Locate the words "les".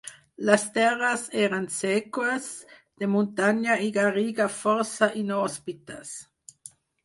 0.49-0.61